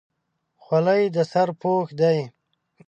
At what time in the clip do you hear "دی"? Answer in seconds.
1.99-2.17